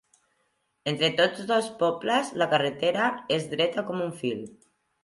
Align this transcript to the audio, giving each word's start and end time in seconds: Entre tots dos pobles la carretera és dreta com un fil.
Entre 0.91 1.09
tots 1.19 1.45
dos 1.53 1.69
pobles 1.83 2.35
la 2.45 2.49
carretera 2.55 3.13
és 3.39 3.49
dreta 3.57 3.89
com 3.93 4.05
un 4.09 4.21
fil. 4.25 4.47